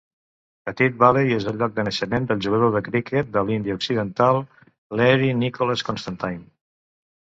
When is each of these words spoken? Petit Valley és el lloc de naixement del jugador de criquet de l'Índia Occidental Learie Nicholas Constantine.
Petit 0.69 0.95
Valley 1.03 1.33
és 1.35 1.43
el 1.51 1.59
lloc 1.61 1.75
de 1.75 1.83
naixement 1.89 2.25
del 2.31 2.41
jugador 2.45 2.73
de 2.77 2.81
criquet 2.89 3.29
de 3.35 3.45
l'Índia 3.49 3.77
Occidental 3.81 4.43
Learie 5.03 5.37
Nicholas 5.43 5.85
Constantine. 5.91 6.43